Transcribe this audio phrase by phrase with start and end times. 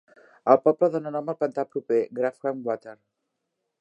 [0.53, 2.97] El poble dóna nom al pantà proper, Grafham Water.